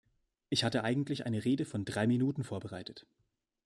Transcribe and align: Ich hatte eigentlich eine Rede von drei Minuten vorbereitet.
Ich 0.49 0.63
hatte 0.63 0.83
eigentlich 0.83 1.27
eine 1.27 1.45
Rede 1.45 1.63
von 1.63 1.85
drei 1.85 2.07
Minuten 2.07 2.43
vorbereitet. 2.43 3.05